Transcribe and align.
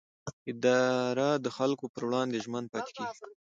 اداره 0.51 1.29
د 1.45 1.47
خلکو 1.57 1.85
پر 1.93 2.03
وړاندې 2.07 2.37
ژمن 2.45 2.63
پاتې 2.73 2.91
کېږي. 2.97 3.21